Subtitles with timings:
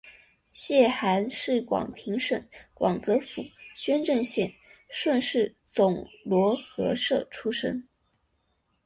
[0.51, 3.43] 谢涵是广平省广泽府
[3.75, 4.51] 宣政县
[4.89, 7.87] 顺示总罗河社出生。